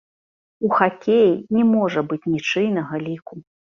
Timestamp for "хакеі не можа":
0.79-2.07